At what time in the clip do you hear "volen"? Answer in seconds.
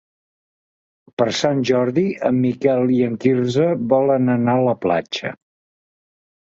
3.95-4.35